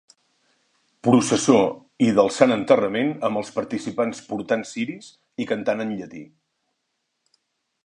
Processó 1.07 1.57
i 2.05 2.07
del 2.19 2.31
Sant 2.37 2.55
Enterrament 2.55 3.13
amb 3.29 3.41
els 3.43 3.53
participants 3.59 4.23
portant 4.31 4.67
ciris 4.73 5.13
i 5.45 5.49
cantant 5.55 5.87
en 5.87 5.95
llatí. 6.01 6.27